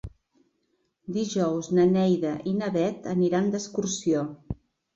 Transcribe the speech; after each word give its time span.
Dijous 1.17 1.69
na 1.79 1.85
Neida 1.91 2.33
i 2.55 2.55
na 2.63 2.73
Bet 2.81 3.07
aniran 3.15 3.55
d'excursió. 3.55 4.29